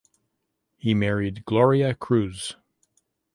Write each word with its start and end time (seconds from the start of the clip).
He 0.79 0.95
married 0.95 1.45
Gloria 1.45 1.93
Cruz. 1.93 2.55